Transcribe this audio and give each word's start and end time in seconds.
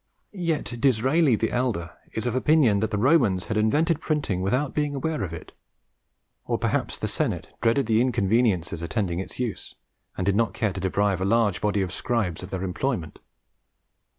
Yet 0.33 0.81
Disraeli 0.81 1.35
the 1.35 1.51
elder 1.51 1.91
is 2.13 2.25
of 2.25 2.33
opinion 2.33 2.79
that 2.79 2.89
the 2.89 2.97
Romans 2.97 3.45
had 3.45 3.55
invented 3.57 4.01
printing 4.01 4.41
without 4.41 4.73
being 4.73 4.95
aware 4.95 5.21
of 5.23 5.31
it; 5.31 5.51
or 6.47 6.57
perhaps 6.57 6.97
the 6.97 7.07
senate 7.07 7.49
dreaded 7.61 7.85
the 7.85 8.01
inconveniences 8.01 8.81
attending 8.81 9.19
its 9.19 9.37
use, 9.39 9.75
and 10.17 10.25
did 10.25 10.35
not 10.35 10.55
care 10.55 10.73
to 10.73 10.79
deprive 10.81 11.21
a 11.21 11.23
large 11.23 11.61
body 11.61 11.83
of 11.83 11.93
scribes 11.93 12.41
of 12.41 12.49
their 12.49 12.63
employment. 12.63 13.19